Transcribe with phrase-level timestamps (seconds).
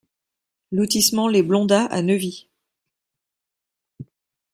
[0.71, 2.49] Lotissement Les Blondats à Neuvy